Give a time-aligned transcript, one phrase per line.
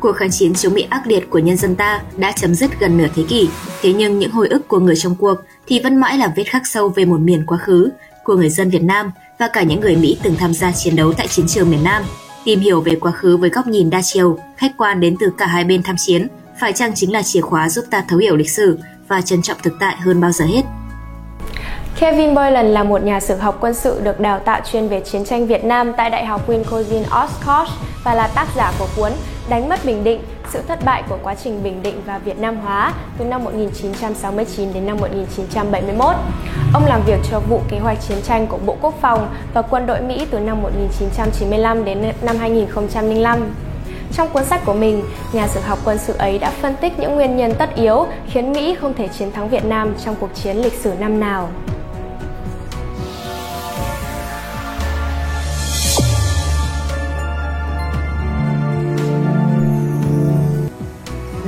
[0.00, 2.98] cuộc kháng chiến chống Mỹ ác liệt của nhân dân ta đã chấm dứt gần
[2.98, 3.48] nửa thế kỷ.
[3.82, 5.34] Thế nhưng những hồi ức của người trong cuộc
[5.66, 7.90] thì vẫn mãi là vết khắc sâu về một miền quá khứ
[8.24, 11.12] của người dân Việt Nam và cả những người Mỹ từng tham gia chiến đấu
[11.12, 12.02] tại chiến trường miền Nam.
[12.44, 15.46] Tìm hiểu về quá khứ với góc nhìn đa chiều, khách quan đến từ cả
[15.46, 16.26] hai bên tham chiến,
[16.60, 18.78] phải chăng chính là chìa khóa giúp ta thấu hiểu lịch sử
[19.08, 20.62] và trân trọng thực tại hơn bao giờ hết.
[22.00, 25.24] Kevin Boylan là một nhà sử học quân sự được đào tạo chuyên về chiến
[25.24, 27.72] tranh Việt Nam tại Đại học Wisconsin Oshkosh
[28.04, 29.12] và là tác giả của cuốn
[29.50, 30.20] Đánh mất Bình Định,
[30.52, 34.72] sự thất bại của quá trình bình định và Việt Nam hóa từ năm 1969
[34.74, 36.14] đến năm 1971.
[36.74, 39.86] Ông làm việc cho vụ kế hoạch chiến tranh của Bộ Quốc phòng và quân
[39.86, 43.54] đội Mỹ từ năm 1995 đến năm 2005.
[44.12, 47.14] Trong cuốn sách của mình, nhà sử học quân sự ấy đã phân tích những
[47.14, 50.56] nguyên nhân tất yếu khiến Mỹ không thể chiến thắng Việt Nam trong cuộc chiến
[50.56, 51.48] lịch sử năm nào.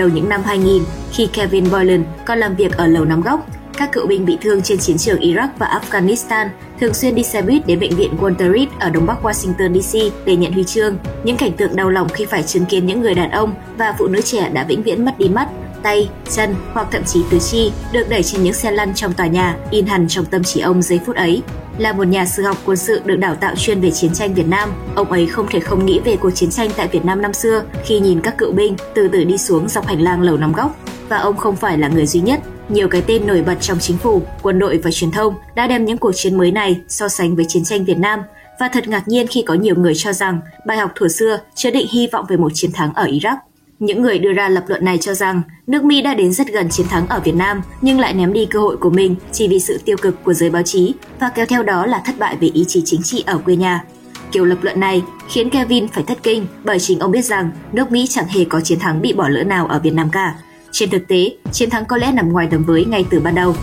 [0.00, 0.82] Đầu những năm 2000
[1.12, 3.46] khi Kevin Boylan còn làm việc ở Lầu nắm Góc.
[3.78, 6.48] Các cựu binh bị thương trên chiến trường Iraq và Afghanistan
[6.80, 10.12] thường xuyên đi xe buýt đến bệnh viện Walter Reed ở đông bắc Washington DC
[10.24, 10.96] để nhận huy chương.
[11.24, 14.06] Những cảnh tượng đau lòng khi phải chứng kiến những người đàn ông và phụ
[14.08, 15.48] nữ trẻ đã vĩnh viễn mất đi mắt,
[15.82, 19.26] tay, chân hoặc thậm chí tứ chi được đẩy trên những xe lăn trong tòa
[19.26, 21.42] nhà in hẳn trong tâm trí ông giây phút ấy.
[21.78, 24.48] Là một nhà sử học quân sự được đào tạo chuyên về chiến tranh Việt
[24.48, 27.32] Nam, ông ấy không thể không nghĩ về cuộc chiến tranh tại Việt Nam năm
[27.32, 30.52] xưa khi nhìn các cựu binh từ từ đi xuống dọc hành lang lầu năm
[30.52, 30.76] góc.
[31.08, 32.40] Và ông không phải là người duy nhất.
[32.68, 35.84] Nhiều cái tên nổi bật trong chính phủ, quân đội và truyền thông đã đem
[35.84, 38.20] những cuộc chiến mới này so sánh với chiến tranh Việt Nam
[38.60, 41.70] và thật ngạc nhiên khi có nhiều người cho rằng bài học thuở xưa chứa
[41.70, 43.36] định hy vọng về một chiến thắng ở Iraq.
[43.80, 46.68] Những người đưa ra lập luận này cho rằng nước Mỹ đã đến rất gần
[46.68, 49.60] chiến thắng ở Việt Nam nhưng lại ném đi cơ hội của mình chỉ vì
[49.60, 52.48] sự tiêu cực của giới báo chí và kéo theo đó là thất bại về
[52.54, 53.84] ý chí chính trị ở quê nhà.
[54.32, 57.92] Kiểu lập luận này khiến Kevin phải thất kinh bởi chính ông biết rằng nước
[57.92, 60.34] Mỹ chẳng hề có chiến thắng bị bỏ lỡ nào ở Việt Nam cả.
[60.72, 63.54] Trên thực tế, chiến thắng có lẽ nằm ngoài tầm với ngay từ ban đầu.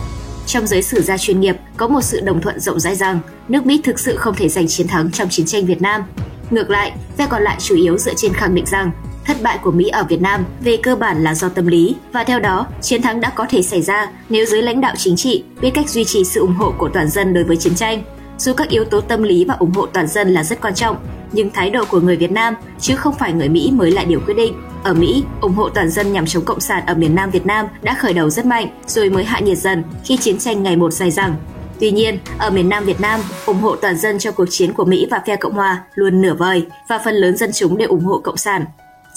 [0.46, 3.66] Trong giới sử gia chuyên nghiệp, có một sự đồng thuận rộng rãi rằng nước
[3.66, 6.04] Mỹ thực sự không thể giành chiến thắng trong chiến tranh Việt Nam.
[6.50, 8.92] Ngược lại, phe còn lại chủ yếu dựa trên khẳng định rằng
[9.28, 12.24] thất bại của Mỹ ở Việt Nam về cơ bản là do tâm lý và
[12.24, 15.44] theo đó, chiến thắng đã có thể xảy ra nếu giới lãnh đạo chính trị
[15.62, 18.04] biết cách duy trì sự ủng hộ của toàn dân đối với chiến tranh.
[18.38, 20.98] Dù các yếu tố tâm lý và ủng hộ toàn dân là rất quan trọng,
[21.32, 24.20] nhưng thái độ của người Việt Nam chứ không phải người Mỹ mới là điều
[24.26, 24.54] quyết định.
[24.84, 27.68] Ở Mỹ, ủng hộ toàn dân nhằm chống cộng sản ở miền Nam Việt Nam
[27.82, 30.92] đã khởi đầu rất mạnh rồi mới hạ nhiệt dần khi chiến tranh ngày một
[30.92, 31.36] dài dẳng.
[31.80, 34.86] Tuy nhiên, ở miền Nam Việt Nam, ủng hộ toàn dân cho cuộc chiến của
[34.86, 38.06] Mỹ và phe Cộng hòa luôn nửa vời và phần lớn dân chúng đều ủng
[38.06, 38.66] hộ cộng sản.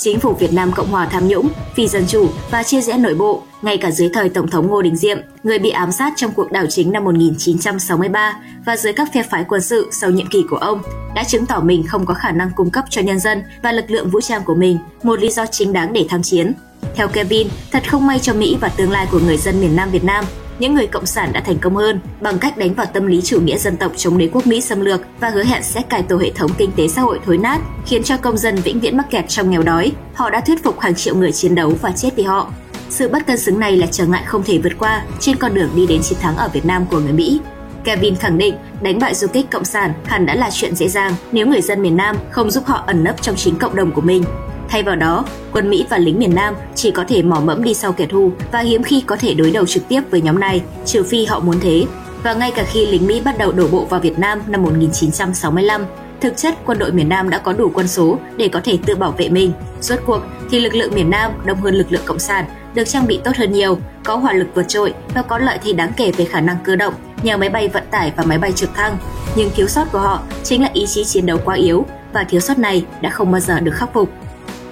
[0.02, 3.14] Chính phủ Việt Nam Cộng hòa tham nhũng, phi dân chủ và chia rẽ nội
[3.14, 6.32] bộ, ngay cả dưới thời Tổng thống Ngô Đình Diệm, người bị ám sát trong
[6.32, 10.44] cuộc đảo chính năm 1963 và dưới các phe phái quân sự sau nhiệm kỳ
[10.50, 10.82] của ông,
[11.14, 13.90] đã chứng tỏ mình không có khả năng cung cấp cho nhân dân và lực
[13.90, 16.52] lượng vũ trang của mình một lý do chính đáng để tham chiến.
[16.94, 19.90] Theo Kevin, thật không may cho Mỹ và tương lai của người dân miền Nam
[19.90, 20.24] Việt Nam
[20.60, 23.40] những người cộng sản đã thành công hơn bằng cách đánh vào tâm lý chủ
[23.40, 26.16] nghĩa dân tộc chống đế quốc Mỹ xâm lược và hứa hẹn sẽ cải tổ
[26.16, 29.10] hệ thống kinh tế xã hội thối nát, khiến cho công dân vĩnh viễn mắc
[29.10, 29.92] kẹt trong nghèo đói.
[30.14, 32.52] Họ đã thuyết phục hàng triệu người chiến đấu và chết vì họ.
[32.90, 35.70] Sự bất cân xứng này là trở ngại không thể vượt qua trên con đường
[35.74, 37.40] đi đến chiến thắng ở Việt Nam của người Mỹ.
[37.84, 41.12] Kevin khẳng định đánh bại du kích cộng sản hẳn đã là chuyện dễ dàng
[41.32, 44.00] nếu người dân miền Nam không giúp họ ẩn nấp trong chính cộng đồng của
[44.00, 44.24] mình.
[44.70, 47.74] Thay vào đó, quân Mỹ và lính miền Nam chỉ có thể mò mẫm đi
[47.74, 50.62] sau kẻ thù và hiếm khi có thể đối đầu trực tiếp với nhóm này,
[50.86, 51.84] trừ phi họ muốn thế.
[52.22, 55.84] Và ngay cả khi lính Mỹ bắt đầu đổ bộ vào Việt Nam năm 1965,
[56.20, 58.94] thực chất quân đội miền Nam đã có đủ quân số để có thể tự
[58.94, 59.52] bảo vệ mình.
[59.80, 60.20] Rốt cuộc
[60.50, 62.44] thì lực lượng miền Nam đông hơn lực lượng cộng sản,
[62.74, 65.72] được trang bị tốt hơn nhiều, có hỏa lực vượt trội và có lợi thế
[65.72, 68.52] đáng kể về khả năng cơ động nhờ máy bay vận tải và máy bay
[68.52, 68.98] trực thăng.
[69.36, 72.40] Nhưng thiếu sót của họ chính là ý chí chiến đấu quá yếu và thiếu
[72.40, 74.10] sót này đã không bao giờ được khắc phục.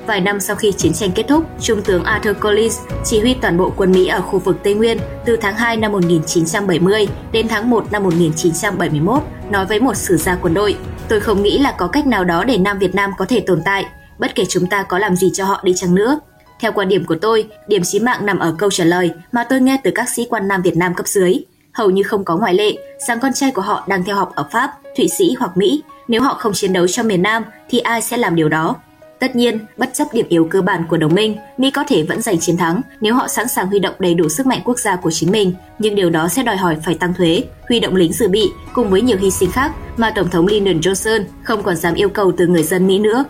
[0.09, 3.57] Vài năm sau khi chiến tranh kết thúc, Trung tướng Arthur Collins chỉ huy toàn
[3.57, 7.71] bộ quân Mỹ ở khu vực Tây Nguyên từ tháng 2 năm 1970 đến tháng
[7.71, 10.77] 1 năm 1971, nói với một sử gia quân đội,
[11.09, 13.63] tôi không nghĩ là có cách nào đó để Nam Việt Nam có thể tồn
[13.65, 13.87] tại,
[14.19, 16.21] bất kể chúng ta có làm gì cho họ đi chăng nữa.
[16.61, 19.61] Theo quan điểm của tôi, điểm chí mạng nằm ở câu trả lời mà tôi
[19.61, 21.35] nghe từ các sĩ quan Nam Việt Nam cấp dưới.
[21.73, 22.77] Hầu như không có ngoại lệ
[23.09, 25.83] rằng con trai của họ đang theo học ở Pháp, Thụy Sĩ hoặc Mỹ.
[26.09, 28.77] Nếu họ không chiến đấu cho miền Nam thì ai sẽ làm điều đó?
[29.21, 32.23] Tất nhiên, bất chấp điểm yếu cơ bản của đồng minh, Mỹ có thể vẫn
[32.23, 34.97] giành chiến thắng nếu họ sẵn sàng huy động đầy đủ sức mạnh quốc gia
[34.97, 38.13] của chính mình, nhưng điều đó sẽ đòi hỏi phải tăng thuế, huy động lính
[38.13, 41.77] dự bị cùng với nhiều hy sinh khác mà Tổng thống Lyndon Johnson không còn
[41.77, 43.25] dám yêu cầu từ người dân Mỹ nữa.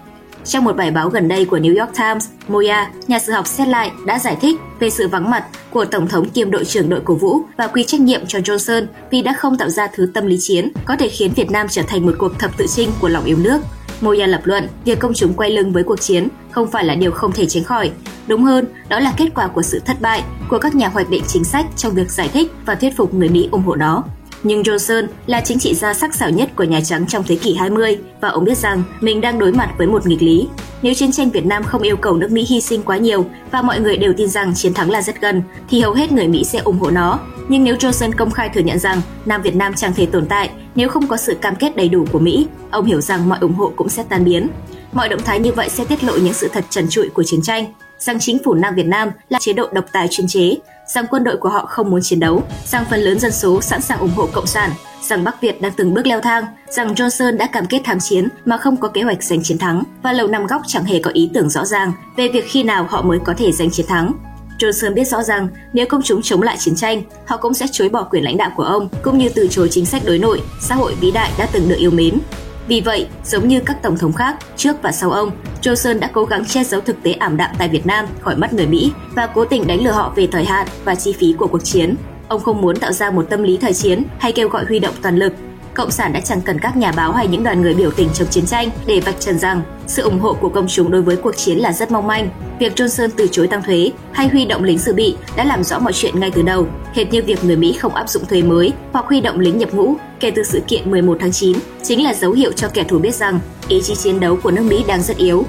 [0.44, 3.68] Trong một bài báo gần đây của New York Times, Moya, nhà sử học xét
[3.68, 7.00] lại, đã giải thích về sự vắng mặt của Tổng thống kiêm đội trưởng đội
[7.04, 10.26] cổ vũ và quy trách nhiệm cho Johnson vì đã không tạo ra thứ tâm
[10.26, 13.08] lý chiến có thể khiến Việt Nam trở thành một cuộc thập tự chinh của
[13.08, 13.60] lòng yêu nước.
[14.00, 17.12] Moya lập luận, việc công chúng quay lưng với cuộc chiến không phải là điều
[17.12, 17.90] không thể tránh khỏi.
[18.26, 21.22] Đúng hơn, đó là kết quả của sự thất bại của các nhà hoạch định
[21.26, 24.04] chính sách trong việc giải thích và thuyết phục người Mỹ ủng hộ nó.
[24.42, 27.54] Nhưng Johnson là chính trị gia sắc sảo nhất của Nhà Trắng trong thế kỷ
[27.54, 30.48] 20 và ông biết rằng mình đang đối mặt với một nghịch lý.
[30.82, 33.62] Nếu chiến tranh Việt Nam không yêu cầu nước Mỹ hy sinh quá nhiều và
[33.62, 36.44] mọi người đều tin rằng chiến thắng là rất gần, thì hầu hết người Mỹ
[36.44, 37.18] sẽ ủng hộ nó.
[37.48, 40.50] Nhưng nếu Johnson công khai thừa nhận rằng Nam Việt Nam chẳng thể tồn tại
[40.74, 43.54] nếu không có sự cam kết đầy đủ của Mỹ, ông hiểu rằng mọi ủng
[43.54, 44.48] hộ cũng sẽ tan biến.
[44.92, 47.42] Mọi động thái như vậy sẽ tiết lộ những sự thật trần trụi của chiến
[47.42, 50.54] tranh, rằng chính phủ Nam Việt Nam là chế độ độc tài chuyên chế,
[50.86, 53.80] rằng quân đội của họ không muốn chiến đấu, rằng phần lớn dân số sẵn
[53.80, 54.70] sàng ủng hộ cộng sản,
[55.02, 58.28] rằng Bắc Việt đang từng bước leo thang, rằng Johnson đã cam kết tham chiến
[58.44, 59.82] mà không có kế hoạch giành chiến thắng.
[60.02, 62.86] Và Lầu Năm Góc chẳng hề có ý tưởng rõ ràng về việc khi nào
[62.90, 64.12] họ mới có thể giành chiến thắng.
[64.58, 67.88] Johnson biết rõ rằng nếu công chúng chống lại chiến tranh, họ cũng sẽ chối
[67.88, 70.74] bỏ quyền lãnh đạo của ông, cũng như từ chối chính sách đối nội, xã
[70.74, 72.18] hội vĩ đại đã từng được yêu mến.
[72.68, 75.30] Vì vậy, giống như các tổng thống khác trước và sau ông,
[75.62, 78.52] Johnson đã cố gắng che giấu thực tế ảm đạm tại Việt Nam khỏi mắt
[78.52, 81.46] người Mỹ và cố tình đánh lừa họ về thời hạn và chi phí của
[81.46, 81.94] cuộc chiến.
[82.28, 84.94] Ông không muốn tạo ra một tâm lý thời chiến hay kêu gọi huy động
[85.02, 85.32] toàn lực.
[85.74, 88.28] Cộng sản đã chẳng cần các nhà báo hay những đoàn người biểu tình chống
[88.28, 91.36] chiến tranh để vạch trần rằng sự ủng hộ của công chúng đối với cuộc
[91.36, 92.30] chiến là rất mong manh.
[92.58, 95.78] Việc Johnson từ chối tăng thuế hay huy động lính dự bị đã làm rõ
[95.78, 96.66] mọi chuyện ngay từ đầu,
[96.98, 99.74] hệt như việc người Mỹ không áp dụng thuế mới hoặc huy động lính nhập
[99.74, 102.98] ngũ kể từ sự kiện 11 tháng 9 chính là dấu hiệu cho kẻ thù
[102.98, 105.44] biết rằng ý chí chiến đấu của nước Mỹ đang rất yếu.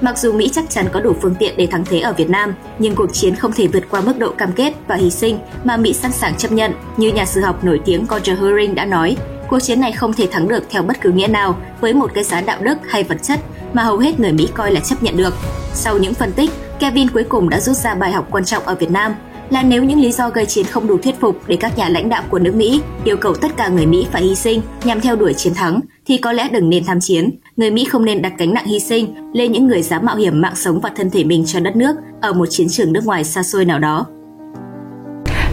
[0.00, 2.54] Mặc dù Mỹ chắc chắn có đủ phương tiện để thắng thế ở Việt Nam,
[2.78, 5.76] nhưng cuộc chiến không thể vượt qua mức độ cam kết và hy sinh mà
[5.76, 9.16] Mỹ sẵn sàng chấp nhận, như nhà sử học nổi tiếng Roger Herring đã nói.
[9.48, 12.24] Cuộc chiến này không thể thắng được theo bất cứ nghĩa nào với một cái
[12.24, 13.40] giá đạo đức hay vật chất
[13.72, 15.34] mà hầu hết người Mỹ coi là chấp nhận được.
[15.74, 18.74] Sau những phân tích, Kevin cuối cùng đã rút ra bài học quan trọng ở
[18.74, 19.14] Việt Nam
[19.50, 22.08] là nếu những lý do gây chiến không đủ thuyết phục để các nhà lãnh
[22.08, 25.16] đạo của nước Mỹ yêu cầu tất cả người Mỹ phải hy sinh nhằm theo
[25.16, 27.30] đuổi chiến thắng, thì có lẽ đừng nên tham chiến.
[27.56, 30.40] Người Mỹ không nên đặt gánh nặng hy sinh lên những người dám mạo hiểm
[30.40, 33.24] mạng sống và thân thể mình cho đất nước ở một chiến trường nước ngoài
[33.24, 34.06] xa xôi nào đó.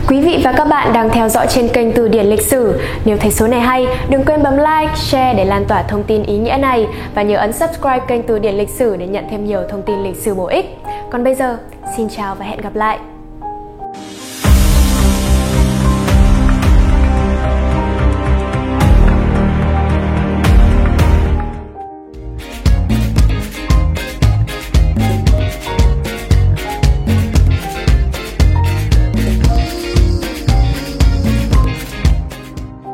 [0.07, 2.79] Quý vị và các bạn đang theo dõi trên kênh Từ điển lịch sử.
[3.05, 6.23] Nếu thấy số này hay, đừng quên bấm like, share để lan tỏa thông tin
[6.23, 9.45] ý nghĩa này và nhớ ấn subscribe kênh Từ điển lịch sử để nhận thêm
[9.45, 10.65] nhiều thông tin lịch sử bổ ích.
[11.11, 11.57] Còn bây giờ,
[11.97, 12.99] xin chào và hẹn gặp lại.